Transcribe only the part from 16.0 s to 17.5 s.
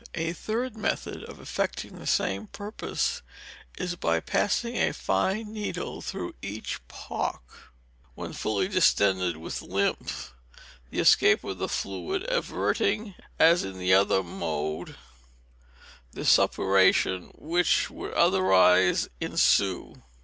the suppuration